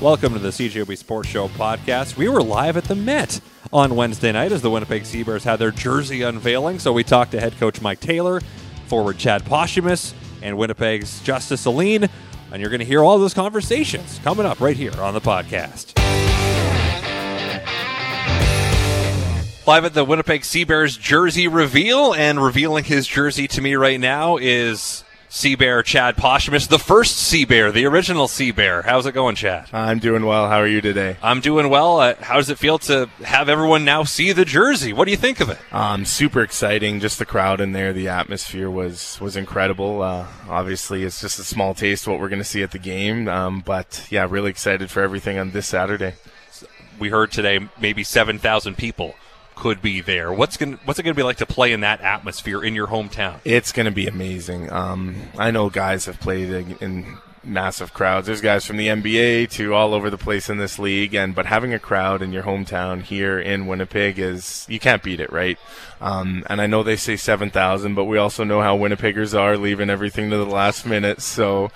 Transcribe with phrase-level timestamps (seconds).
[0.00, 2.16] Welcome to the CJOB Sports Show podcast.
[2.16, 3.40] We were live at the Met
[3.72, 6.78] on Wednesday night as the Winnipeg Sea Bears had their jersey unveiling.
[6.78, 8.40] So we talked to head coach Mike Taylor,
[8.86, 12.08] forward Chad Posthumus, and Winnipeg's Justus Alleyn.
[12.52, 15.98] And you're going to hear all those conversations coming up right here on the podcast.
[19.66, 23.98] Live at the Winnipeg Sea Bears jersey reveal, and revealing his jersey to me right
[23.98, 28.80] now is Sea Bear Chad Posthumus, the first Sea Bear, the original Sea Bear.
[28.82, 29.68] How's it going, Chad?
[29.74, 30.48] I'm doing well.
[30.48, 31.18] How are you today?
[31.22, 32.00] I'm doing well.
[32.00, 34.94] Uh, how does it feel to have everyone now see the jersey?
[34.94, 35.58] What do you think of it?
[35.70, 36.98] Um, super exciting.
[37.00, 40.00] Just the crowd in there, the atmosphere was was incredible.
[40.00, 42.78] Uh, obviously, it's just a small taste of what we're going to see at the
[42.78, 43.28] game.
[43.28, 46.14] Um, but yeah, really excited for everything on this Saturday.
[46.98, 49.14] We heard today maybe seven thousand people
[49.58, 50.32] could be there.
[50.32, 52.86] What's going what's it going to be like to play in that atmosphere in your
[52.86, 53.40] hometown?
[53.44, 54.70] It's going to be amazing.
[54.70, 56.50] Um, I know guys have played
[56.80, 58.28] in massive crowds.
[58.28, 61.46] There's guys from the NBA to all over the place in this league, and but
[61.46, 65.58] having a crowd in your hometown here in Winnipeg is you can't beat it, right?
[66.00, 69.56] Um, and I know they say seven thousand, but we also know how Winnipeggers are,
[69.56, 71.20] leaving everything to the last minute.
[71.20, 71.72] So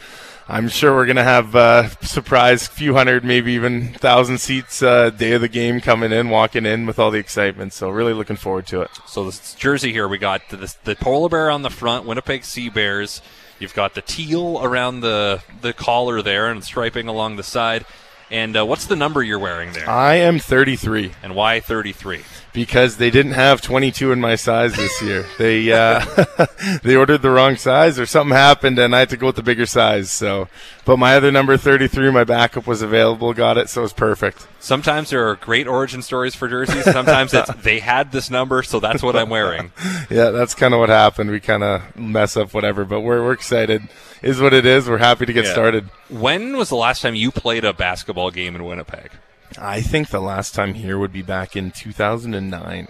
[0.49, 5.33] I'm sure we're gonna have uh, surprise few hundred, maybe even thousand seats uh, day
[5.33, 7.73] of the game coming in, walking in with all the excitement.
[7.73, 8.91] So really looking forward to it.
[9.07, 12.69] So this jersey here, we got the, the polar bear on the front, Winnipeg Sea
[12.69, 13.23] Bears.
[13.59, 17.85] You've got the teal around the the collar there and striping along the side.
[18.33, 19.89] And uh, what's the number you're wearing there?
[19.89, 21.13] I am 33.
[21.23, 22.23] And why 33?
[22.55, 25.27] Because they didn't have 22 in my size this year.
[25.37, 26.03] they uh,
[26.83, 29.43] they ordered the wrong size, or something happened, and I had to go with the
[29.43, 30.11] bigger size.
[30.11, 30.49] So,
[30.87, 34.47] but my other number 33, my backup was available, got it, so it was perfect.
[34.61, 36.85] Sometimes there are great origin stories for jerseys.
[36.85, 39.73] Sometimes it's they had this number, so that's what I'm wearing.
[40.11, 41.31] yeah, that's kind of what happened.
[41.31, 43.89] We kind of mess up whatever, but we're we're excited.
[44.23, 44.89] Is what it is.
[44.89, 45.53] We're happy to get Yeah.
[45.53, 45.89] started.
[46.09, 49.11] When was the last time you played a basketball game in Winnipeg?
[49.59, 52.89] I think the last time here would be back in 2009.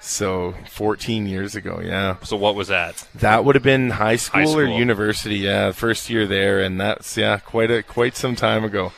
[0.00, 2.16] So 14 years ago, yeah.
[2.22, 3.06] So what was that?
[3.16, 4.78] That would have been high school, or school.
[4.78, 5.72] university, yeah.
[5.72, 8.92] First year there, and that's yeah, quite a quite some time ago.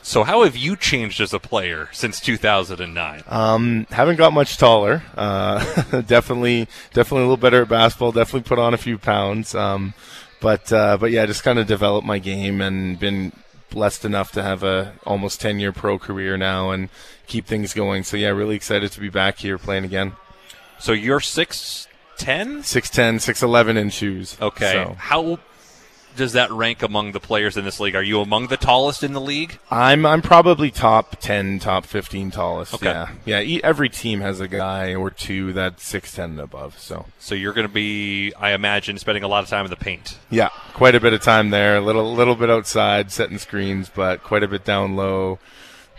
[0.00, 3.24] So how have you changed as a player since 2009?
[3.26, 5.02] Um, haven't got much taller.
[5.16, 8.12] Uh, definitely, definitely a little better at basketball.
[8.12, 9.54] Definitely put on a few pounds.
[9.54, 9.94] Um,
[10.44, 13.32] but uh, but yeah, just kind of developed my game and been
[13.70, 16.90] blessed enough to have a almost 10 year pro career now and
[17.26, 18.04] keep things going.
[18.04, 20.12] So yeah, really excited to be back here playing again.
[20.78, 21.88] So you're 6'10"?
[22.18, 24.36] 6'10", 6'11 in shoes.
[24.40, 24.72] Okay.
[24.72, 25.38] So How
[26.16, 27.94] does that rank among the players in this league?
[27.94, 29.58] Are you among the tallest in the league?
[29.70, 32.74] I'm I'm probably top 10, top 15 tallest.
[32.74, 32.86] Okay.
[33.24, 33.40] Yeah.
[33.40, 36.78] Yeah, every team has a guy or two that's 6'10 and above.
[36.78, 39.76] So So you're going to be, I imagine, spending a lot of time in the
[39.76, 40.18] paint.
[40.30, 41.76] Yeah, quite a bit of time there.
[41.76, 45.38] A little, little bit outside, setting screens, but quite a bit down low,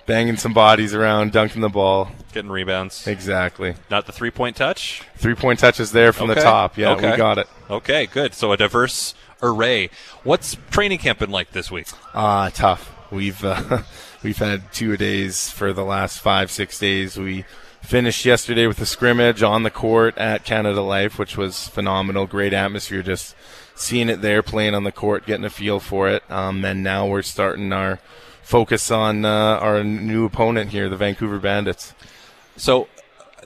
[0.05, 2.11] banging some bodies around, dunking the ball.
[2.33, 3.07] Getting rebounds.
[3.07, 3.75] Exactly.
[3.89, 5.01] Not the three point touch?
[5.17, 6.39] Three point touches there from Okay.
[6.39, 6.77] the top.
[6.77, 7.11] Yeah, Okay.
[7.11, 7.47] we got it.
[7.69, 8.33] Okay, good.
[8.33, 9.89] So a diverse array.
[10.23, 11.87] What's training camp been like this week?
[12.13, 12.91] Ah, tough.
[13.11, 13.81] We've uh,
[14.23, 17.17] we've had two days for the last five, six days.
[17.17, 17.45] We
[17.81, 22.25] finished yesterday with a scrimmage on the court at Canada Life, which was phenomenal.
[22.25, 23.01] Great atmosphere.
[23.03, 23.35] Just
[23.75, 26.23] seeing it there, playing on the court, getting a feel for it.
[26.31, 27.99] Um, and now we're starting our
[28.45, 31.95] focus on uh, our new opponent here, the Vancouver Bandits.
[32.55, 32.87] So,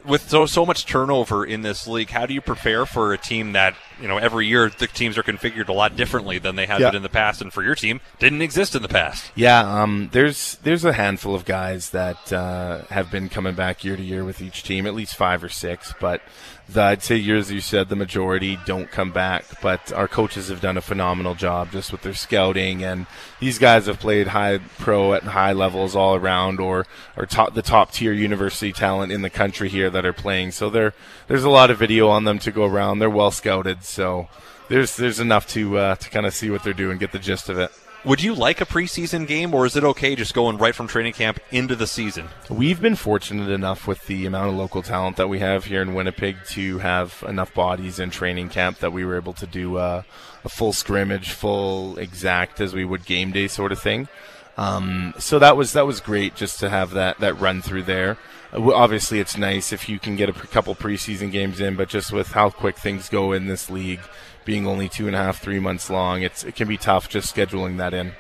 [0.06, 3.54] with so, so much turnover in this league, how do you prepare for a team
[3.54, 6.80] that, you know, every year the teams are configured a lot differently than they have
[6.80, 6.90] Yeah.
[6.90, 9.32] been in the past, and for your team, didn't exist in the past?
[9.36, 13.96] Yeah, um, there's there's a handful of guys that uh, have been coming back year
[13.96, 15.94] to year with each team, at least five or six.
[16.00, 16.22] But
[16.68, 19.44] the, I'd say, years you said, the majority don't come back.
[19.62, 23.08] But our coaches have done a phenomenal job just with their scouting, and
[23.40, 26.86] these guys have played high pro at high levels all around, or
[27.18, 30.52] or top the top tier university talent in the country here that are playing.
[30.52, 30.94] So there
[31.28, 33.00] there's a lot of video on them to go around.
[33.00, 34.28] They're well scouted, so
[34.70, 37.50] there's there's enough to uh, to kind of see what they're doing, get the gist
[37.50, 37.72] of it.
[38.06, 41.12] Would you like a preseason game, or is it okay just going right from training
[41.12, 42.30] camp into the season?
[42.50, 45.94] We've been fortunate enough with the amount of local talent that we have here in
[45.94, 50.04] Winnipeg to have enough bodies in training camp that we were able to do uh,
[50.46, 54.08] a full scrimmage, full exact as we would game day sort of thing.
[54.56, 58.18] Um, so that was that was great just to have that that run through there.
[58.54, 62.30] Obviously, it's nice if you can get a couple preseason games in, but just with
[62.30, 64.00] how quick things go in this league,
[64.44, 67.36] being only two and a half, three months long, it's it can be tough just
[67.36, 68.13] scheduling that in.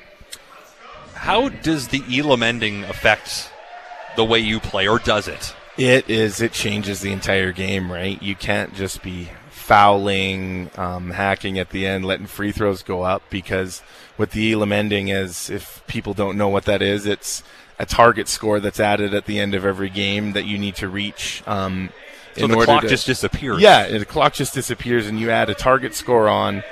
[1.15, 3.51] How does the Elam ending affect
[4.15, 5.55] the way you play, or does it?
[5.77, 6.41] It is.
[6.41, 8.21] It changes the entire game, right?
[8.21, 13.23] You can't just be fouling, um, hacking at the end, letting free throws go up
[13.29, 13.81] because
[14.17, 17.43] what the Elam ending is, if people don't know what that is, it's
[17.79, 20.87] a target score that's added at the end of every game that you need to
[20.89, 21.41] reach.
[21.47, 21.89] Um,
[22.35, 23.59] So in the order clock to, just disappears.
[23.61, 26.63] yeah, the clock just disappears, and you add a target score on,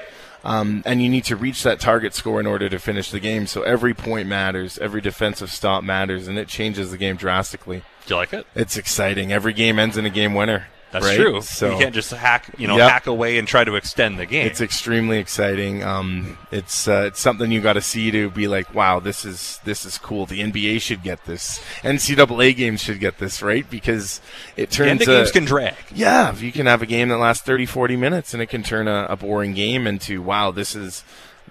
[0.44, 3.48] um, and you need to reach that target score in order to finish the game.
[3.48, 7.84] So every point matters, every defensive stop matters, and it changes the game drastically.
[8.06, 8.46] Do you like it?
[8.56, 9.34] It's exciting.
[9.34, 10.68] Every game ends in a game winner.
[11.02, 11.18] That's right?
[11.18, 11.42] true.
[11.42, 12.90] So you can't just hack, you know, Yep.
[12.90, 14.46] hack away and try to extend the game.
[14.48, 15.84] it's extremely exciting.
[15.84, 19.60] Um, it's uh, it's something you got to see to be like, wow, this is
[19.64, 20.26] this is cool.
[20.26, 21.62] The NBA should get this.
[21.84, 23.70] NCAA games should get this, right?
[23.70, 24.22] Because
[24.56, 25.76] it the end turns of games can drag.
[25.94, 28.64] Yeah, if you can have a game that lasts 30, 40 minutes and it can
[28.64, 31.04] turn a, a boring game into, wow, this is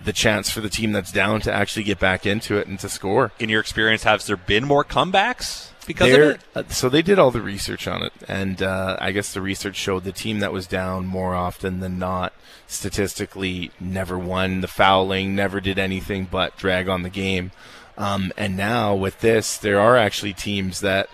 [0.02, 2.88] the chance for the team that's down to actually get back into it and to
[2.88, 3.32] score.
[3.38, 6.40] In your experience, has there been more comebacks because of They're- it?
[6.54, 9.76] uh, so they did all the research on it, and uh, I guess the research
[9.76, 12.32] showed the team that was down more often than not,
[12.66, 17.50] statistically, never won the fouling, never did anything but drag on the game.
[17.98, 21.08] Um, and now with this, there are actually teams that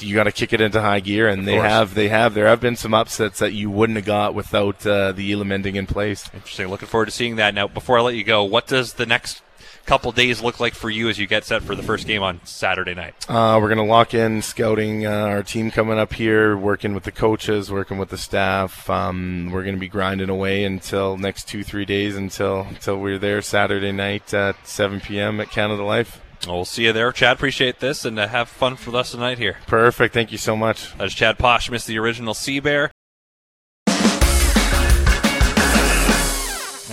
[0.00, 1.68] you got to kick it into high gear, and they course.
[1.68, 5.12] have they have there have been some upsets that you wouldn't have got without uh,
[5.12, 6.28] the Elam ending in place.
[6.34, 6.68] Interesting.
[6.68, 7.54] Looking forward to seeing that.
[7.54, 9.42] Now, before I let you go, what does the next
[9.86, 12.40] couple days look like for you as you get set for the first game on
[12.44, 13.14] Saturday night?
[13.28, 17.04] Uh, we're going to lock in scouting uh, our team coming up here, working with
[17.04, 18.90] the coaches, working with the staff.
[18.90, 23.18] Um, we're going to be grinding away until next two, three days until until we're
[23.18, 25.40] there Saturday night at 7 p.m.
[25.40, 26.20] at Canada Life.
[26.46, 27.12] We'll see you there.
[27.12, 29.56] Chad, appreciate this and uh, have fun for us rest of the night here.
[29.66, 30.12] Perfect.
[30.12, 30.96] Thank you so much.
[30.98, 32.90] That's Chad Posthumus, the original Sea Bear.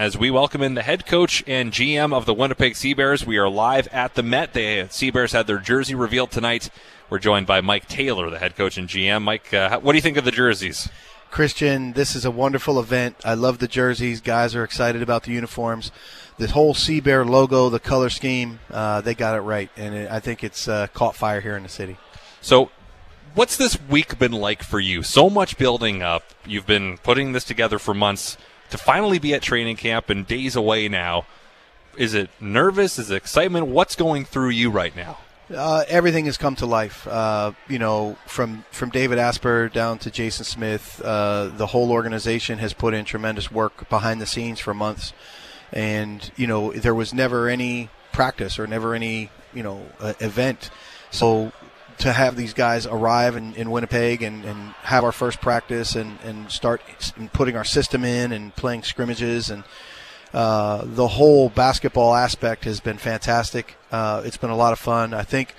[0.03, 3.37] As we welcome in the head coach and GM of the Winnipeg Sea Bears, we
[3.37, 4.51] are live at the Met.
[4.51, 6.69] The Sea Bears had their jersey revealed tonight.
[7.09, 9.21] We're joined by Mike Taylor, the head coach and GM.
[9.21, 10.89] Mike, uh, what do you think of the jerseys?
[11.31, 13.15] Christian, this is a wonderful event.
[13.23, 14.19] I love the jerseys.
[14.19, 15.89] Guys are excited about the uniforms.
[16.37, 19.69] The whole Sea Bear logo, the color scheme, uh, they got it right.
[19.77, 21.95] And it, I think it's uh, caught fire here in the city.
[22.41, 22.71] So,
[23.35, 25.01] what's this week been like for you?
[25.01, 26.23] So much building up.
[26.45, 28.37] You've been putting this together for months
[28.73, 31.27] to finally be at training camp and days away now.
[31.95, 32.97] Is it nervous?
[32.97, 33.67] Is it excitement?
[33.67, 35.19] What's going through you right now?
[35.53, 37.07] Uh, everything has come to life.
[37.07, 42.57] Uh, you know, from from David Asper down to Jason Smith, uh, the whole organization
[42.57, 45.13] has put in tremendous work behind the scenes for months,
[45.71, 50.71] and you know there was never any practice or never any you know uh, event.
[51.11, 51.51] So
[51.99, 56.19] to have these guys arrive in, in Winnipeg and, and have our first practice and,
[56.23, 56.81] and start
[57.33, 59.63] putting our system in and playing scrimmages and
[60.33, 63.75] uh, the whole basketball aspect has been fantastic.
[63.91, 65.13] Uh, it's been a lot of fun.
[65.13, 65.53] I think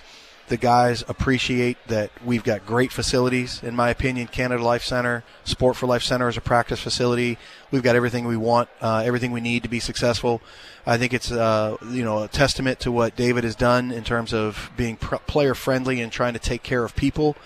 [0.49, 3.62] the guys appreciate that we've got great facilities.
[3.62, 7.38] In my opinion, Canada Life Center, Sport for Life Center is a practice facility.
[7.70, 10.43] We've got everything we want, uh, everything we need to be successful.
[10.87, 14.35] I think it's uh, you know a testament to what David has done in terms
[14.35, 17.37] of being pr- player friendly and trying to take care of people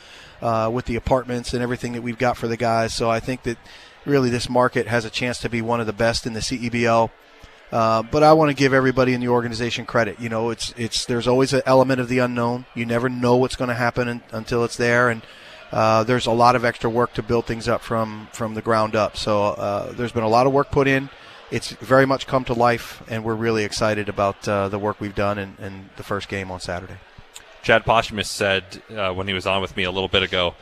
[0.43, 2.95] uh, with the apartments and everything that we've got for the guys.
[2.95, 3.59] So I think that
[4.05, 7.11] really this market has a chance to be one of the best in the CEBL.
[7.71, 10.19] Uh, but I want to give everybody in the organization credit.
[10.21, 12.65] You know, it's it's there's always an element of the unknown.
[12.75, 15.23] You never know what's going to happen un- until it's there, and
[15.71, 18.97] uh, there's a lot of extra work to build things up from from the ground
[18.97, 19.17] up.
[19.17, 21.11] So uh, there's been a lot of work put in.
[21.51, 25.15] It's very much come to life, and we're really excited about uh, the work we've
[25.15, 26.97] done in, in the first game on Saturday.
[27.63, 30.55] Chad Posthumus said uh, when he was on with me a little bit ago,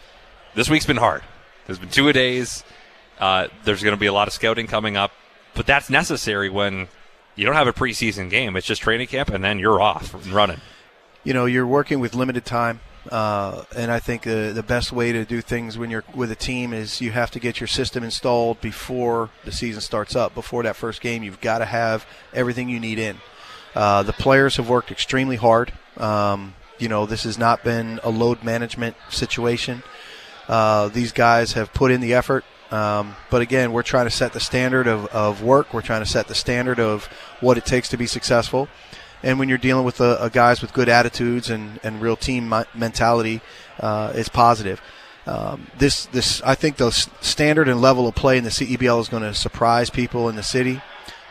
[0.54, 1.22] this week's been hard.
[1.66, 2.64] There's been two a days.
[3.18, 5.12] Uh, there's going to be a lot of scouting coming up,
[5.54, 6.88] but that's necessary when
[7.36, 8.56] you don't have a preseason game.
[8.56, 10.60] It's just training camp, and then you're off and running.
[11.22, 15.12] you know you're working with limited time uh, and I think uh, the best way
[15.12, 18.02] to do things when you're with a team is you have to get your system
[18.02, 20.34] installed before the season starts up.
[20.34, 23.18] Before that first game, you've got to have everything you need in.
[23.74, 25.72] Uh, the players have worked extremely hard.
[25.96, 29.82] Um, you know, this has not been a load management situation.
[30.48, 32.44] Uh, these guys have put in the effort.
[32.70, 35.72] Um, but again, we're trying to set the standard of, of work.
[35.72, 37.06] We're trying to set the standard of
[37.40, 38.68] what it takes to be successful.
[39.22, 42.52] And when you're dealing with a, a guys with good attitudes and, and real team
[42.74, 43.40] mentality,
[43.80, 44.80] uh, it's positive.
[45.26, 49.08] Um, this this I think the standard and level of play in the CEBL is
[49.08, 50.80] going to surprise people in the city.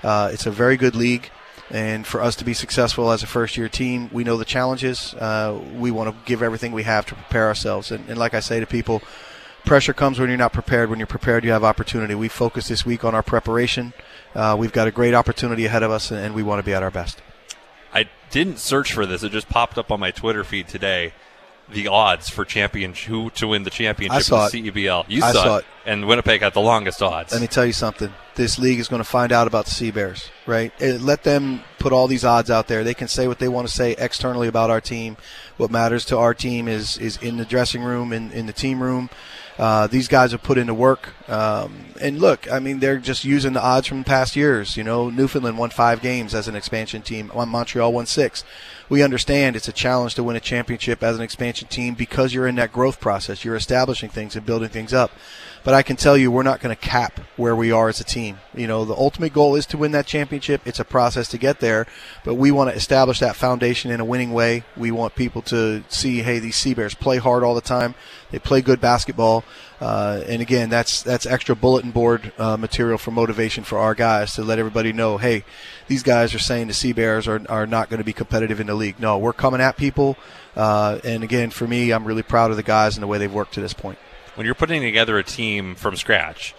[0.03, 1.29] Uh, it's a very good league,
[1.69, 5.13] and for us to be successful as a first year team, we know the challenges.
[5.13, 7.91] Uh, we want to give everything we have to prepare ourselves.
[7.91, 9.01] And, and like I say to people,
[9.65, 10.89] pressure comes when you're not prepared.
[10.89, 12.15] When you're prepared, you have opportunity.
[12.15, 13.93] We focus this week on our preparation.
[14.33, 16.83] Uh, we've got a great opportunity ahead of us, and, we want to be at
[16.83, 17.21] our best.
[17.93, 21.13] I didn't search for this; it just popped up on my Twitter feed today.
[21.67, 25.05] the odds for champion who to win the championship I saw in the CEBL.
[25.07, 25.65] You I saw, saw it.
[25.85, 27.31] and Winnipeg had the longest odds.
[27.31, 28.13] Let me tell you something.
[28.35, 30.71] This league is going to find out about the Sea Bears, right?
[30.79, 32.83] Eh, let them put all these odds out there.
[32.83, 35.17] They can say what they want to say externally about our team.
[35.57, 38.83] What matters to our team is is in the dressing room, in, in the team
[38.83, 39.09] room.
[39.57, 41.13] Uh, these guys have put into work.
[41.29, 44.75] Um, and look, I mean, they're just using the odds from past years.
[44.75, 47.31] You know, Newfoundland won five games as an expansion team.
[47.33, 48.43] Montreal won six.
[48.89, 52.47] We understand it's a challenge to win a championship as an expansion team because you're
[52.47, 53.45] in that growth process.
[53.45, 55.11] You're establishing things and building things up.
[55.65, 58.03] But I can tell you, we're not going to cap where we are as a
[58.03, 58.37] team.
[58.53, 60.61] You know, the ultimate goal is to win that championship.
[60.63, 61.87] It's a process to get there,
[62.23, 64.63] but we want to establish that foundation in a winning way.
[64.77, 67.95] We want people to see, hey, these Sea Bears play hard all the time.
[68.29, 69.43] They play good basketball,
[69.81, 74.35] uh, and again, that's that's extra bulletin board uh, material for motivation for our guys
[74.35, 75.45] to let everybody know, hey,
[75.87, 78.67] these guys are saying the Sea Bears are are not going to be competitive in
[78.67, 78.99] the league.
[78.99, 80.15] No, we're coming at people,
[80.55, 83.33] uh, and again, for me, I'm really proud of the guys and the way they've
[83.33, 83.97] worked to this point
[84.35, 86.53] when you're putting together a team from scratch,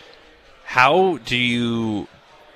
[0.64, 2.08] how do you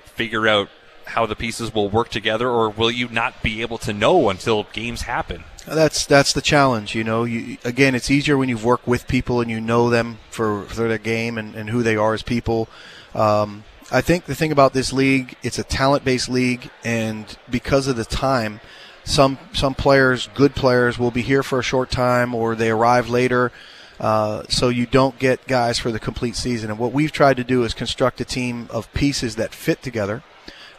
[0.05, 0.69] figure out
[1.05, 4.63] how the pieces will work together, or will you not be able to know until
[4.71, 5.43] games happen?
[5.67, 7.23] That's that's the challenge, you know.
[7.23, 10.87] You, again, it's easier when you've worked with people and you know them for, for
[10.87, 12.67] their game and, and who they are as people.
[13.13, 17.95] Um, I think the thing about this league, it's a talent-based league, and because of
[17.97, 18.61] the time,
[19.03, 23.09] some some players, good players, will be here for a short time, or they arrive
[23.09, 23.51] later.
[24.01, 26.71] Uh, so you don't get guys for the complete season.
[26.71, 30.23] And what we've tried to do is construct a team of pieces that fit together.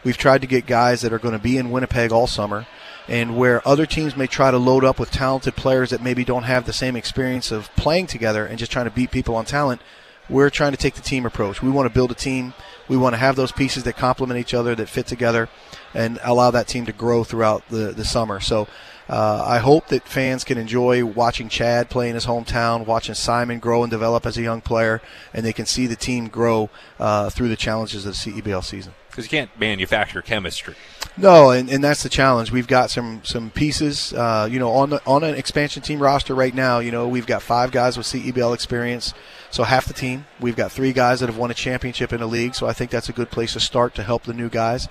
[0.03, 2.67] We've tried to get guys that are going to be in Winnipeg all summer,
[3.07, 6.43] and where other teams may try to load up with talented players that maybe don't
[6.43, 9.81] have the same experience of playing together and just trying to beat people on talent.
[10.29, 11.61] We're trying to take the team approach.
[11.61, 12.53] We want to build a team.
[12.89, 15.47] We want to have those pieces that complement each other, that fit together,
[15.93, 18.41] and allow that team to grow throughout the, the summer.
[18.41, 18.67] So
[19.09, 23.59] uh, I hope that fans can enjoy watching Chad play in his hometown, watching Simon
[23.59, 25.01] grow and develop as a young player,
[25.33, 26.69] and they can see the team grow
[26.99, 28.93] uh, through the challenges of the CEBL season.
[29.09, 30.73] Because you can't manufacture chemistry.
[31.15, 32.51] No, and, and that's the challenge.
[32.51, 36.33] We've got some some pieces, uh, you know, on the, on an expansion team roster
[36.33, 36.79] right now.
[36.79, 39.13] You know, we've got five guys with CEBL experience,
[39.51, 40.25] so half the team.
[40.39, 42.89] We've got three guys that have won a championship in the league, so I think
[42.89, 44.87] that's a good place to start to help the new guys.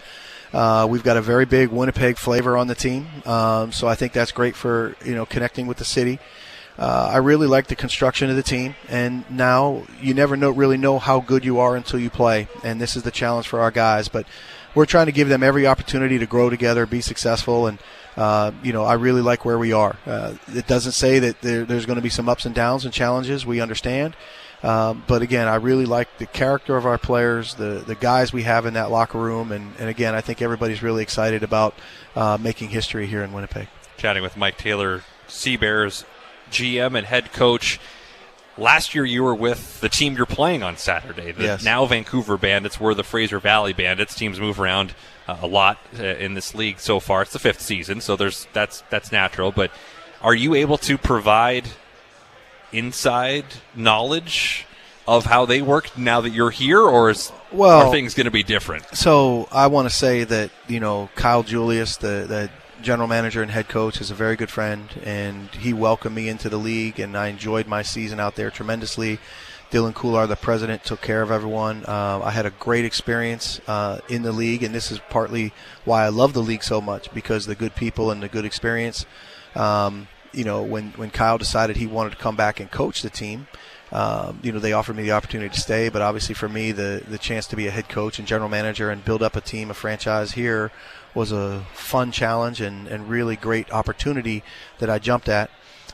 [0.53, 4.13] Uh, we've got a very big Winnipeg flavor on the team, um, so I think
[4.13, 6.19] that's great for you know connecting with the city.
[6.79, 10.77] Uh, I really like the construction of the team, and now you never know really
[10.77, 13.71] know how good you are until you play, and this is the challenge for our
[13.71, 14.09] guys.
[14.09, 14.27] But
[14.75, 17.79] we're trying to give them every opportunity to grow together, be successful, and
[18.17, 19.97] uh, you know I really like where we are.
[20.07, 22.93] Uh, it doesn't say that there, there's going to be some ups and downs and
[22.93, 23.47] challenges.
[23.47, 24.17] We understand.
[24.62, 28.45] Um, but again, I really like the character of our players, the the guys we
[28.45, 31.75] have in that locker room, and, and again, I think everybody's really excited about
[32.14, 33.69] uh, making history here in Winnipeg.
[33.97, 36.04] Chatting with Mike Taylor, Sea Bears
[36.52, 37.81] GM and head coach.
[38.59, 41.33] Last year, you were with the team you're playing on Saturday.
[41.33, 41.64] The yes.
[41.64, 44.14] now Vancouver Bandits were the Fraser Valley Bandits.
[44.14, 44.95] Teams move around
[45.26, 47.23] uh, a lot uh, in this league so far.
[47.23, 49.50] It's the fifth season, so there's that's that's natural.
[49.50, 49.73] But
[50.21, 51.64] are you able to provide
[52.73, 54.67] inside knowledge
[55.07, 58.31] of how they work now that you're here, or is well, are things going to
[58.31, 58.85] be different?
[58.97, 62.50] So I want to say that you know Kyle Julius, the the
[62.83, 66.49] general manager and head coach, is a very good friend, and he welcomed me into
[66.49, 69.19] the league, and I enjoyed my season out there tremendously.
[69.71, 71.87] Dylan Kular, the president, took care of everyone.
[71.87, 75.55] Uh, I had a great experience uh, in the league, and this is partly
[75.87, 79.07] why I love the league so much because the good people and the good experience.
[79.55, 83.11] Um, you know, when, when Kyle decided he wanted to come back and coach the
[83.11, 83.47] team,
[83.93, 85.91] um, you know, they offered me the opportunity to stay.
[85.91, 88.91] But obviously, for me, the the chance to be a head coach and general manager
[88.91, 90.73] and build up a team, a franchise here,
[91.15, 94.43] was a fun challenge and, and really great opportunity
[94.79, 95.51] that I jumped at.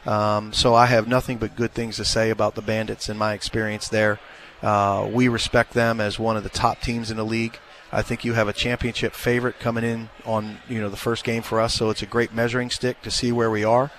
[0.06, 3.34] Um, so I have nothing but good things to say about the Bandits and my
[3.34, 4.20] experience there.
[4.62, 7.58] Uh, we respect them as one of the top teams in the league.
[7.90, 11.42] I think you have a championship favorite coming in on you know the first game
[11.42, 13.90] for us, so it's a great measuring stick to see where we are.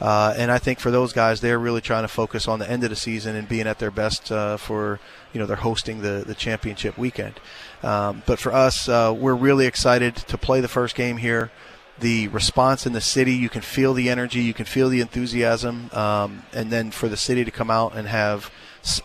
[0.00, 2.84] Uh, and I think for those guys, they're really trying to focus on the end
[2.84, 5.00] of the season and being at their best uh, for
[5.32, 7.40] you know they're hosting the the championship weekend.
[7.82, 11.50] Um, but for us, uh, we're really excited to play the first game here.
[11.98, 15.90] The response in the city, you can feel the energy, you can feel the enthusiasm,
[15.92, 18.52] um, and then for the city to come out and have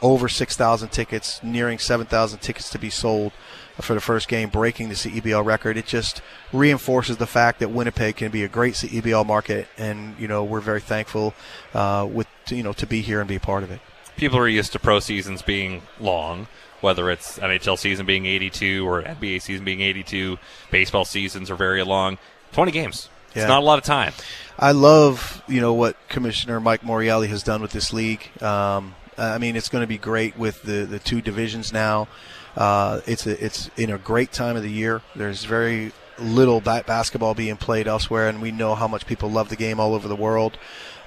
[0.01, 3.33] over 6,000 tickets, nearing 7,000 tickets to be sold
[3.81, 5.77] for the first game, breaking the CEBL record.
[5.77, 10.27] It just reinforces the fact that Winnipeg can be a great CEBL market, and you
[10.27, 11.33] know we're very thankful
[11.73, 13.79] uh, with you know to be here and be a part of it.
[14.15, 16.47] People are used to pro seasons being long,
[16.81, 20.37] whether it's NHL season being 82 or NBA season being 82.
[20.69, 22.19] Baseball seasons are very long.
[22.51, 24.13] 20 games It's not a lot of time.
[24.59, 28.29] I love you know what Commissioner Mike Morreale has done with this league.
[28.41, 32.07] Um, I mean, it's going to be great with the the two divisions now.
[32.55, 35.01] Uh, it's a, it's in a great time of the year.
[35.15, 39.49] There's very little ba- basketball being played elsewhere, and we know how much people love
[39.49, 40.57] the game all over the world.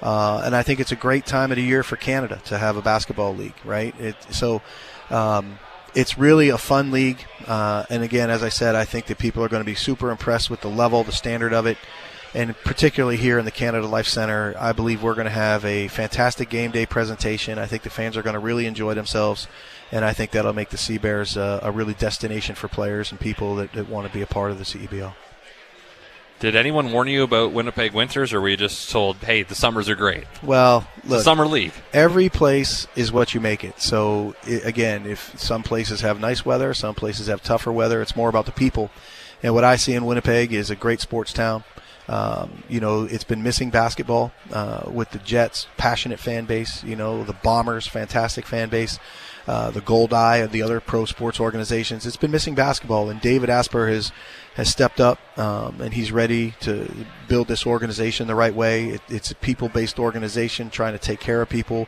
[0.01, 2.77] Uh, and I think it's a great time of the year for Canada to have
[2.77, 3.97] a basketball league, right?
[3.99, 4.61] It, so
[5.09, 5.57] um,
[5.95, 7.25] it's really a fun league.
[7.47, 10.11] Uh, and again, as I said, I think that people are going to be super
[10.11, 11.77] impressed with the level, the standard of it.
[12.33, 15.87] And particularly here in the Canada Life Center, I believe we're going to have a
[15.87, 17.57] fantastic game day presentation.
[17.57, 19.47] I think the fans are going to really enjoy themselves
[19.91, 23.19] and I think that'll make the Sea Bears uh, a really destination for players and
[23.19, 25.13] people that, that want to be a part of the CEBL.
[26.39, 29.89] Did anyone warn you about Winnipeg winters, or were you just told, "Hey, the summers
[29.89, 30.25] are great"?
[30.43, 31.71] Well, look, summer league.
[31.93, 33.81] Every place is what you make it.
[33.81, 38.03] So it, again, if some places have nice weather, some places have tougher weather.
[38.03, 38.91] It's more about the people.
[39.41, 41.63] And what I see in Winnipeg is a great sports town.
[42.07, 46.83] Um, you know, it's been missing basketball uh, with the Jets, passionate fan base.
[46.83, 48.99] You know, the Bombers, fantastic fan base.
[49.47, 52.05] Uh, the Goldeye of the other pro sports organizations.
[52.05, 54.11] It's been missing basketball, and David Asper has
[54.55, 56.91] has stepped up, um, and he's ready to
[57.29, 58.87] build this organization the right way.
[58.87, 61.87] It, it's a people based organization trying to take care of people,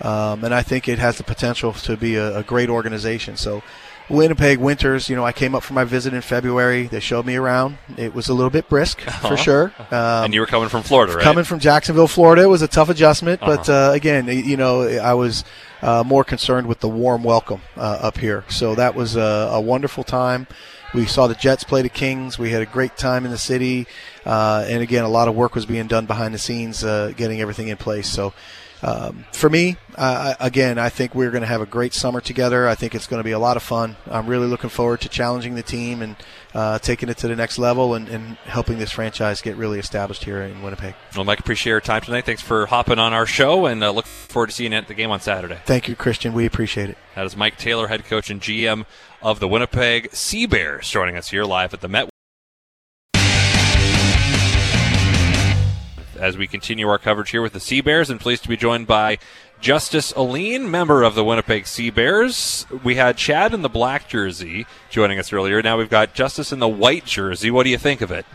[0.00, 3.36] um, and I think it has the potential to be a, a great organization.
[3.36, 3.62] So.
[4.08, 6.86] Winnipeg winters, you know, I came up for my visit in February.
[6.86, 7.78] They showed me around.
[7.96, 9.28] It was a little bit brisk uh-huh.
[9.28, 9.72] for sure.
[9.90, 11.24] Um, and you were coming from Florida, right?
[11.24, 13.42] Coming from Jacksonville, Florida, it was a tough adjustment.
[13.42, 13.56] Uh-huh.
[13.56, 15.44] But uh, again, you know, I was
[15.82, 18.44] uh, more concerned with the warm welcome uh, up here.
[18.48, 19.20] So that was a,
[19.52, 20.46] a, wonderful time.
[20.94, 22.38] We saw the Jets play the Kings.
[22.38, 23.86] We had a great time in the city,
[24.24, 27.40] uh, and again, a lot of work was being done behind the scenes, uh, getting
[27.40, 28.08] everything in place.
[28.08, 28.32] So.
[28.86, 32.68] Um, for me, uh, again, I think we're going to have a great summer together.
[32.68, 33.96] I think it's going to be a lot of fun.
[34.08, 36.14] I'm really looking forward to challenging the team and
[36.54, 40.22] uh, taking it to the next level and, and, helping this franchise get really established
[40.22, 40.94] here in Winnipeg.
[41.16, 42.24] Well, Mike, appreciate your time tonight.
[42.24, 44.94] Thanks for hopping on our show, and uh, look forward to seeing you at the
[44.94, 45.58] game on Saturday.
[45.66, 46.32] Thank you, Christian.
[46.32, 46.96] We appreciate it.
[47.16, 48.86] That is Mike Taylor, head coach and GM
[49.20, 52.08] of the Winnipeg Sea Bears, joining us here live at the Met.
[56.16, 58.86] As we continue our coverage here with the Sea Bears, and pleased to be joined
[58.86, 59.18] by
[59.60, 62.66] Justus Alleyn, member of the Winnipeg Sea Bears.
[62.84, 65.62] We had Chad in the black jersey joining us earlier.
[65.62, 67.50] Now we've got Justus in the white jersey.
[67.50, 68.26] What do you think of it?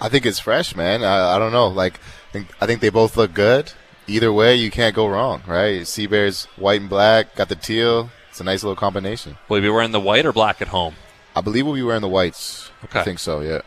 [0.00, 1.02] I think it's fresh, man.
[1.02, 1.68] I, I don't know.
[1.68, 1.94] Like,
[2.28, 3.72] I think, I think they both look good.
[4.06, 5.86] Either way, you can't go wrong, right?
[5.86, 8.10] Sea Bears white and black, got the teal.
[8.30, 9.36] It's a nice little combination.
[9.48, 10.94] Will you be wearing the white or black at home?
[11.34, 12.70] I believe we'll be wearing the whites.
[12.84, 13.00] Okay.
[13.00, 13.62] I think so, yeah.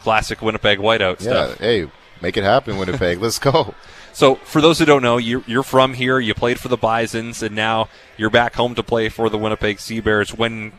[0.00, 1.58] Classic Winnipeg whiteout yeah, stuff.
[1.58, 1.90] Hey,
[2.22, 3.20] make it happen, Winnipeg.
[3.20, 3.74] Let's go.
[4.14, 6.18] So, for those who don't know, you're, you're, from here.
[6.18, 9.80] You played for the Bisons, and now you're back home to play for the Winnipeg
[9.80, 10.34] Sea Bears.
[10.34, 10.72] When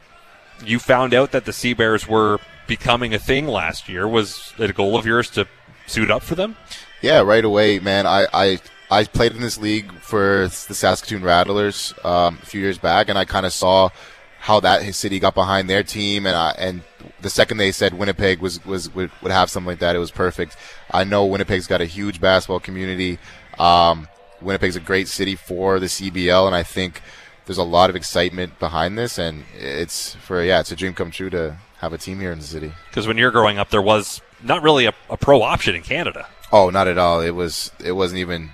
[0.64, 4.70] you found out that the Sea Bears were becoming a thing last year, was it
[4.70, 5.48] a goal of yours to
[5.88, 6.56] suit up for them?
[7.02, 8.06] Yeah, right away, man.
[8.06, 12.78] I, I, I played in this league for the Saskatoon Rattlers um, a few years
[12.78, 13.90] back, and I kind of saw
[14.44, 16.82] how that city got behind their team, and I, and
[17.22, 20.12] the second they said Winnipeg was, was would, would have something like that, it was
[20.12, 20.58] perfect.
[20.92, 23.20] I know Winnipeg's got a huge basketball community.
[23.58, 24.10] Um,
[24.42, 27.02] Winnipeg's a great city for the CEBL, and I think
[27.46, 31.10] there's a lot of excitement behind this, and it's for yeah, it's a dream come
[31.10, 32.74] true to have a team here in the city.
[32.90, 36.28] Because when you're growing up, there was not really a, a, pro option in Canada.
[36.52, 37.22] Oh, not at all.
[37.22, 38.50] It was it wasn't even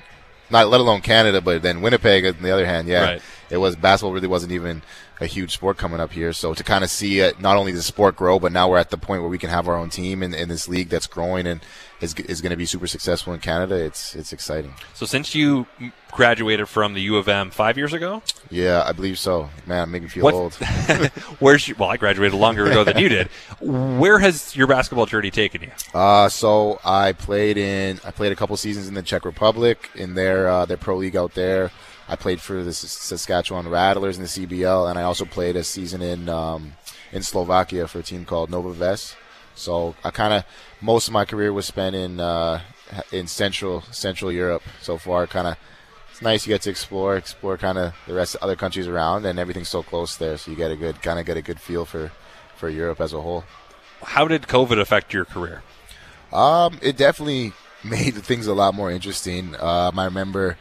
[0.51, 3.21] not let alone Canada, but then Winnipeg on the other hand, yeah, right.
[3.49, 4.83] it was basketball really wasn't even
[5.21, 6.33] a huge sport coming up here.
[6.33, 8.89] So to kind of see it, not only the sport grow, but now we're at
[8.89, 11.45] the point where we can have our own team in, in this league that's growing
[11.45, 11.61] and
[12.01, 13.75] is, is going to be super successful in Canada.
[13.75, 14.73] It's it's exciting.
[14.93, 15.67] So since you
[16.11, 19.49] graduated from the U of M five years ago, yeah, I believe so.
[19.65, 20.53] Man, I'm making me feel what, old.
[21.39, 23.27] where's you, well, I graduated longer ago than you did.
[23.59, 25.71] Where has your basketball journey taken you?
[25.93, 30.13] Uh, so I played in I played a couple seasons in the Czech Republic in
[30.13, 31.71] their uh, their pro league out there.
[32.09, 36.01] I played for the Saskatchewan Rattlers in the CEBL, and I also played a season
[36.01, 36.73] in um,
[37.11, 39.15] in Slovakia for a team called Nova Ves.
[39.53, 40.43] So I kind of
[40.81, 42.61] most of my career was spent in uh,
[43.11, 45.27] in Central Central Europe so far.
[45.27, 45.57] Kind of
[46.09, 49.27] it's nice you get to explore explore kind of the rest of other countries around,
[49.27, 51.59] and everything's so close there, so you get a good kind of get a good
[51.59, 52.11] feel for
[52.55, 53.43] for Europe as a whole.
[54.01, 55.61] How did COVID affect your career?
[56.33, 59.55] Um, it definitely made things a lot more interesting.
[59.59, 60.57] Um, I remember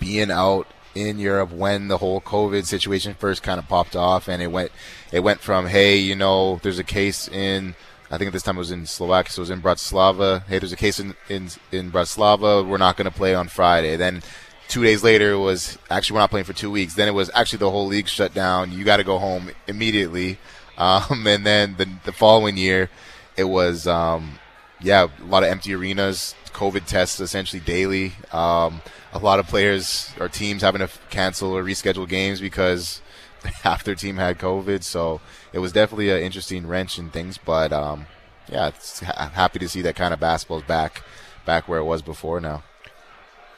[0.00, 0.66] being out
[0.98, 4.72] in Europe when the whole COVID situation first kind of popped off, and it went
[5.12, 7.74] it went from hey, you know, there's a case in
[8.10, 10.44] I think at this time it was in Slovakia, so it was in Bratislava.
[10.46, 12.66] Hey, there's a case in in, in Bratislava.
[12.66, 13.96] We're not going to play on Friday.
[13.96, 14.22] Then
[14.68, 16.94] two days later it was actually we're not playing for two weeks.
[16.94, 18.72] Then it was actually the whole league shut down.
[18.72, 20.38] You got to go home immediately.
[20.78, 22.88] Um, and then the the following year,
[23.36, 24.38] it was um,
[24.80, 28.12] yeah, a lot of empty arenas, COVID tests essentially daily.
[28.32, 33.00] Um, a lot of players or teams having to cancel or reschedule games because
[33.62, 34.82] half their team had COVID.
[34.82, 35.20] So
[35.52, 37.38] it was definitely an interesting wrench in things.
[37.38, 38.06] But um,
[38.50, 38.70] yeah,
[39.16, 41.02] I'm happy to see that kind of basketball's back,
[41.44, 42.62] back where it was before now.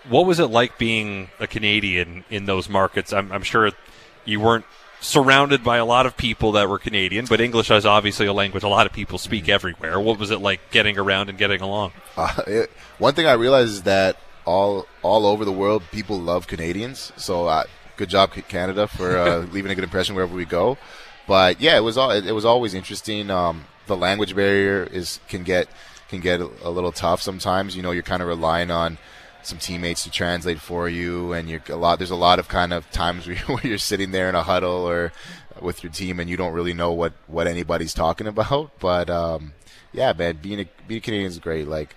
[0.09, 3.13] What was it like being a Canadian in those markets?
[3.13, 3.71] I'm, I'm sure
[4.25, 4.65] you weren't
[5.01, 8.63] surrounded by a lot of people that were Canadian, but English is obviously a language
[8.63, 9.99] a lot of people speak everywhere.
[9.99, 11.93] What was it like getting around and getting along?
[12.17, 16.47] Uh, it, one thing I realized is that all all over the world, people love
[16.47, 17.13] Canadians.
[17.17, 17.65] So uh,
[17.97, 20.79] good job, Canada, for uh, leaving a good impression wherever we go.
[21.27, 23.31] But yeah, it was all, it was always interesting.
[23.31, 25.69] Um, the language barrier is can get
[26.09, 27.77] can get a, a little tough sometimes.
[27.77, 28.99] You know, you're kind of relying on
[29.47, 31.99] some teammates to translate for you, and you're a lot.
[31.99, 34.89] There's a lot of kind of times where, where you're sitting there in a huddle
[34.89, 35.13] or
[35.61, 38.71] with your team, and you don't really know what what anybody's talking about.
[38.81, 39.53] But um,
[39.93, 41.69] yeah, man, being a being a Canadian is great.
[41.69, 41.95] Like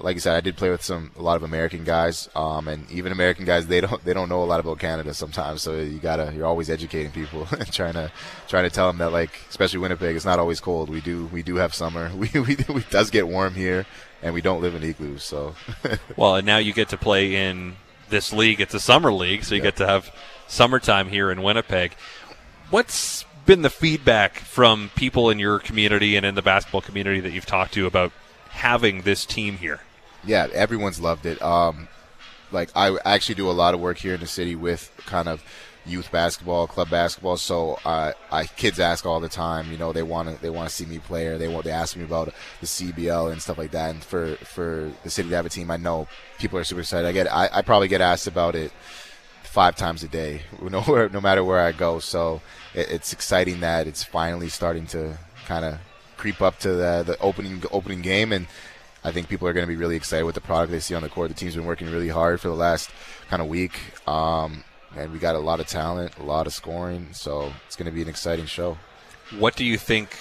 [0.00, 2.90] like I said, I did play with some a lot of American guys, um, and
[2.90, 5.62] even American guys they don't they don't know a lot about Canada sometimes.
[5.62, 8.12] So you gotta you're always educating people and trying to
[8.46, 10.90] trying to tell them that like especially Winnipeg, it's not always cold.
[10.90, 12.10] We do we do have summer.
[12.18, 13.86] We we, we does get warm here,
[14.22, 15.22] and we don't live in igloos.
[15.22, 15.54] So
[16.16, 17.76] well, and now you get to play in
[18.08, 18.60] this league.
[18.60, 20.12] It's a summer league, so you get to have
[20.46, 21.94] summertime here in Winnipeg.
[22.70, 27.30] What's been the feedback from people in your community and in the basketball community that
[27.30, 28.12] you've talked to about
[28.50, 29.80] having this team here?
[30.24, 31.40] Yeah, everyone's loved it.
[31.40, 31.88] Um,
[32.52, 35.42] like I actually do a lot of work here in the city with kind of
[35.88, 37.36] youth basketball, club basketball.
[37.36, 39.70] So uh, I kids ask all the time.
[39.70, 41.70] You know, they want to they want to see me play, or they want they
[41.70, 43.90] ask me about the CEBL and stuff like that.
[43.90, 47.06] And for for the city to have a team, I know people are super excited.
[47.06, 48.72] I get I, I probably get asked about it
[49.42, 51.98] five times a day, no, no matter where I go.
[51.98, 52.40] So
[52.74, 55.78] it, it's exciting that it's finally starting to kind of
[56.16, 58.46] creep up to the, the opening opening game and
[59.04, 61.02] I think people are going to be really excited with the product they see on
[61.02, 61.28] the court.
[61.28, 62.90] The team's been working really hard for the last
[63.28, 64.64] kind of week, um,
[64.96, 67.92] and we got a lot of talent, a lot of scoring, so it's going to
[67.92, 68.78] be an exciting show.
[69.38, 70.16] What do you think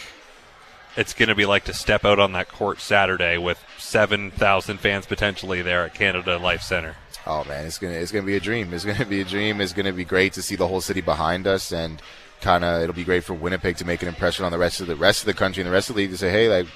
[0.95, 4.80] it's going to be like to step out on that court Saturday with seven thousand
[4.80, 6.95] fans potentially there at Canada Life Center?
[7.25, 8.73] Oh man, it's gonna it's gonna be a dream.
[8.73, 9.60] It's gonna be a dream.
[9.60, 12.01] It's gonna be great to see the whole city behind us, and
[12.39, 14.88] kind of it'll be great for Winnipeg to make an impression on the rest of
[14.88, 16.67] the rest of the country and the rest of the league to say, hey, like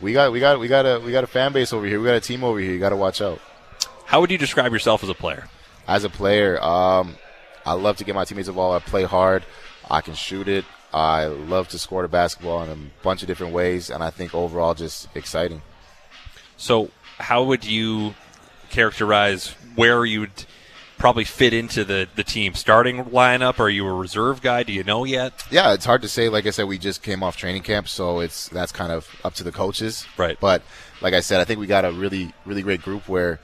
[0.00, 1.98] we got we got we got a we got a fan base over here.
[1.98, 2.72] We got a team over here.
[2.72, 3.40] You got to watch out.
[4.04, 5.48] How would you describe yourself as a player?
[5.88, 7.16] As a player, um,
[7.66, 8.86] I love to get my teammates involved.
[8.86, 9.44] I play hard.
[9.90, 10.64] I can shoot it.
[10.94, 14.34] I love to score the basketball in a bunch of different ways, and I think
[14.34, 15.60] overall just exciting.
[16.56, 18.14] So, how would you
[18.70, 20.46] characterize where you'd
[20.96, 23.58] probably fit into the, the team starting lineup?
[23.60, 24.62] Are you a reserve guy?
[24.62, 25.44] Do you know yet?
[25.50, 26.28] Yeah, it's hard to say.
[26.28, 29.34] Like I said, we just came off training camp, so it's that's kind of up
[29.34, 30.06] to the coaches.
[30.16, 30.38] Right.
[30.40, 30.62] But
[31.00, 33.40] like I said, I think we got a really really great group where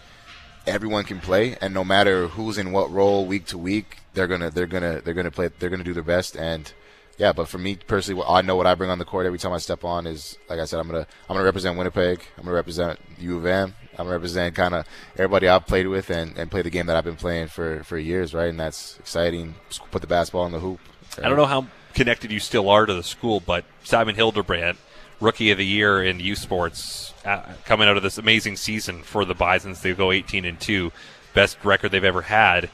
[0.66, 4.50] everyone can play, and no matter who's in what role week to week, they're gonna
[4.50, 5.48] they're gonna they're gonna play.
[5.58, 6.72] They're gonna do their best and.
[7.18, 9.52] Yeah, but for me personally, I know what I bring on the court every time
[9.52, 12.22] I step on is, like I said, I'm gonna I'm gonna represent Winnipeg.
[12.38, 13.74] I'm gonna represent U of M.
[13.92, 16.96] I'm gonna represent kind of everybody I've played with and, and play the game that
[16.96, 18.48] I've been playing for, for years, right?
[18.48, 19.54] And that's exciting.
[19.68, 20.80] Just put the basketball in the hoop.
[21.18, 21.26] Right?
[21.26, 24.78] I don't know how connected you still are to the school, but Simon Hildebrandt,
[25.22, 29.24] rookie of the year in U Sports, uh, coming out of this amazing season for
[29.24, 30.92] the Bisons, they go 18 and two,
[31.32, 32.68] best record they've ever had.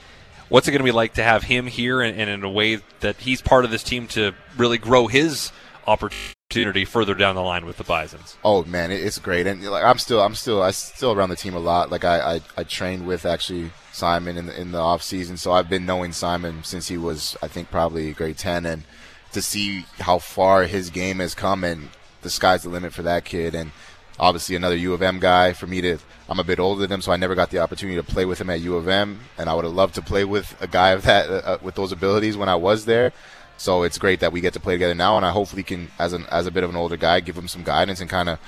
[0.48, 2.80] What's it going to be like to have him here and, and, in a way
[3.00, 5.52] that he's part of this team to really grow his
[5.86, 8.38] opportunity further down the line with the Bisons?
[8.42, 11.54] Oh man, it's great, and like I'm still, I'm still, I still around the team
[11.54, 11.90] a lot.
[11.90, 15.52] Like I, I, I trained with actually Simon in the, in the off season, so
[15.52, 18.84] I've been knowing Simon since he was, I think, probably grade ten, and
[19.32, 21.90] to see how far his game has come, and
[22.28, 23.72] the sky's the limit for that kid, and
[24.18, 25.52] obviously another U of M guy.
[25.52, 27.96] For me to, I'm a bit older than him, so I never got the opportunity
[27.96, 30.24] to play with him at U of M, and I would have loved to play
[30.24, 33.12] with a guy of that uh, with those abilities when I was there.
[33.56, 36.12] So it's great that we get to play together now, and I hopefully can, as
[36.12, 38.38] an as a bit of an older guy, give him some guidance and kind of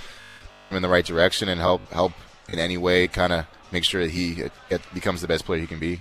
[0.70, 2.12] in the right direction and help help
[2.48, 4.44] in any way, kind of make sure that he
[4.92, 6.00] becomes the best player he can be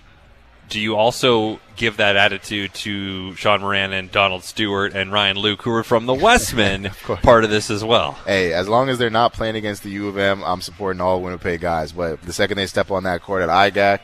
[0.69, 5.63] do you also give that attitude to Sean Moran and Donald Stewart and Ryan Luke,
[5.63, 8.13] who are from the Wesmen, of part of this as well?
[8.25, 11.21] Hey, as long as they're not playing against the U of M, I'm supporting all
[11.21, 11.91] Winnipeg guys.
[11.91, 14.01] But the second they step on that court at IGAC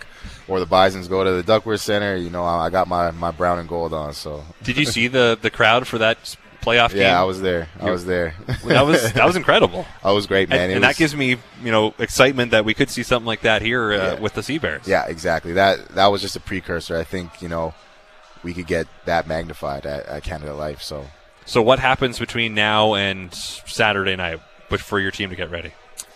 [0.48, 3.60] or the Bisons go to the Duckworth Center, you know, I got my, my brown
[3.60, 4.14] and gold on.
[4.14, 7.02] So, did you see the the crowd for that playoff yeah, game.
[7.02, 7.68] Yeah, I was there.
[7.80, 8.34] I was there.
[8.66, 9.86] that was that was incredible.
[10.04, 10.60] that was great, man.
[10.60, 13.42] And, and was, that gives me you know excitement that we could see something like
[13.42, 14.20] that here uh, yeah.
[14.20, 14.88] with the Sea Bears.
[14.88, 15.54] Yeah, exactly.
[15.54, 16.98] That that was just a precursor.
[16.98, 17.74] I think you know
[18.44, 20.82] we could get that magnified at, at Canada Life.
[20.82, 21.06] So.
[21.48, 25.74] So what happens between now and Saturday night but for your team to get ready?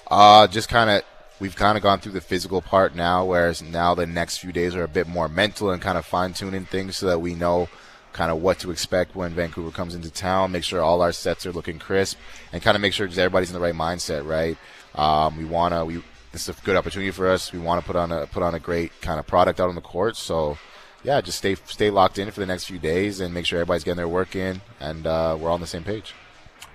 [0.09, 1.03] Uh, just kind of
[1.39, 4.75] we've kind of gone through the physical part now, whereas now the next few days
[4.75, 7.69] are a bit more mental and kind of fine tuning things so that we know
[8.13, 10.51] kind of what to expect when Vancouver comes into town.
[10.51, 12.17] Make sure all our sets are looking crisp,
[12.51, 14.25] and kind of make sure everybody's in the right mindset.
[14.25, 14.57] Right?
[14.95, 17.51] Um, we wanna we this is a good opportunity for us.
[17.51, 19.75] We want to put on a put on a great kind of product out on
[19.75, 20.15] the court.
[20.17, 20.57] So.
[21.01, 23.85] Yeah, just stay stay locked in for the next few days and make sure everybody's
[23.85, 26.13] getting their work in and uh, we're all on the same page.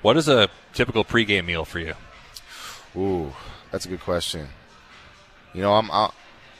[0.00, 1.92] What is a typical pregame meal for you?
[2.96, 3.34] Ooh,
[3.70, 4.48] that's a good question.
[5.52, 5.90] You know, I'm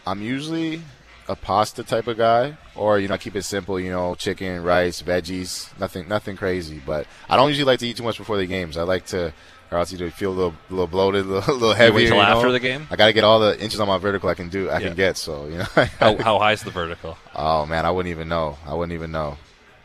[0.06, 0.82] I'm usually
[1.28, 3.78] a pasta type of guy, or you know, I keep it simple.
[3.80, 6.80] You know, chicken, rice, veggies, nothing nothing crazy.
[6.84, 8.76] But I don't usually like to eat too much before the games.
[8.76, 9.32] I like to,
[9.70, 11.94] or else you feel a little, little bloated, a little, little heavier.
[11.94, 12.28] wait till you know?
[12.28, 12.86] after the game?
[12.90, 14.68] I got to get all the inches on my vertical I can do.
[14.68, 14.88] I Yeah.
[14.88, 15.16] can get.
[15.16, 15.64] So you know.
[16.00, 17.16] How, how high is the vertical?
[17.34, 18.58] oh man, I wouldn't even know.
[18.66, 19.38] I wouldn't even know.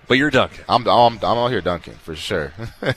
[0.08, 0.66] But you're dunking.
[0.68, 2.52] I'm I'm I'm out here dunking for sure.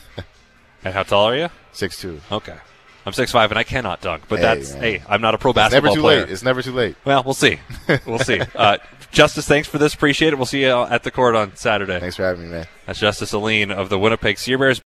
[0.85, 1.48] And how tall are you?
[1.70, 2.20] Six two.
[2.33, 2.57] Okay.
[3.04, 4.80] I'm six five and I cannot dunk, but Hey, that's man.
[4.82, 6.20] hey, I'm not a pro It's never too player.
[6.20, 6.30] late.
[6.30, 6.96] It's never too late.
[7.04, 7.58] Well, we'll see.
[8.06, 8.40] We'll see.
[8.54, 8.78] Uh,
[9.10, 9.92] Justus, thanks for this.
[9.92, 10.36] Appreciate it.
[10.36, 12.00] We'll see you at the court on Saturday.
[12.00, 12.66] Thanks for having me, man.
[12.86, 14.80] That's Justus Alleyn of the Winnipeg Sea Bears.